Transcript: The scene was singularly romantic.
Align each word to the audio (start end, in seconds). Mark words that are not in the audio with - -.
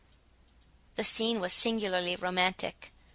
The 0.95 1.03
scene 1.03 1.39
was 1.39 1.53
singularly 1.53 2.15
romantic. 2.15 2.91